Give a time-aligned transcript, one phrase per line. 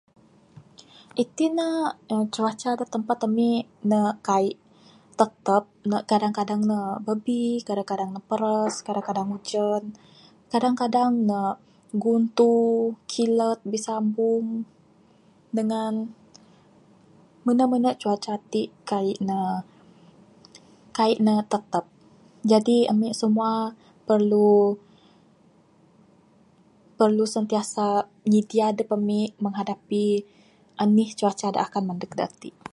[1.23, 1.69] Iti ne,
[2.15, 3.51] aa..cuaca da tempat ami,
[3.89, 4.57] ne kai'k
[5.19, 5.63] tetap.
[5.89, 9.83] Ne kadang kadang ne babi, kadang kadang ne paras, kadang kadang ujan.
[10.51, 11.41] Kadang kadang ne
[12.03, 12.75] guntur,
[13.11, 14.47] kilat bisabung,
[15.57, 15.93] dengan
[17.45, 19.39] menu menu cuaca ti kai'k ne,
[20.97, 21.85] kai'k ne tetap.
[22.51, 23.51] Jadi, ami semua
[24.07, 24.53] perlu,
[26.99, 27.87] perlu sentiasa
[28.31, 30.05] nyidia adup ami menghadapi
[30.83, 32.61] anih cuaca da akan mandug da ati.